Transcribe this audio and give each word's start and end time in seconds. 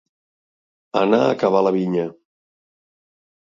Anar 1.03 1.21
a 1.27 1.37
cavar 1.45 1.61
a 1.61 1.67
la 1.69 1.77
vinya. 1.77 2.09